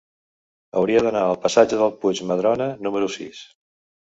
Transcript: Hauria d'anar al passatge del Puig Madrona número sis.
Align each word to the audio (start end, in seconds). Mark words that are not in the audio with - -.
Hauria 0.79 1.03
d'anar 1.07 1.21
al 1.25 1.37
passatge 1.43 1.79
del 1.83 1.93
Puig 2.01 2.23
Madrona 2.33 2.69
número 2.89 3.13
sis. 3.19 3.45